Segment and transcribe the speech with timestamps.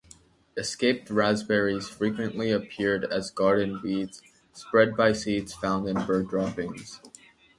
[0.57, 6.99] Escaped raspberries frequently appear as garden weeds, spread by seeds found in bird droppings.